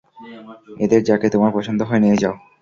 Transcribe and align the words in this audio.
এদের 0.77 1.01
যাকে 1.09 1.27
তোমার 1.29 1.51
পছন্দ 1.57 1.79
হয় 1.83 2.01
নিয়ে 2.03 2.17
যাও। 2.17 2.35